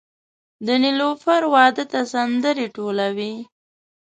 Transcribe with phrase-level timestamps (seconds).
[0.65, 3.33] د نیلوفر واده ته سندرې ټولوي